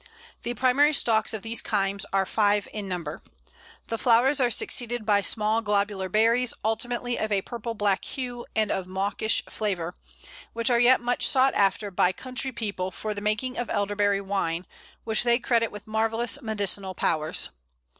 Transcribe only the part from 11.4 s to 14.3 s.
after by country people for the making of Elderberry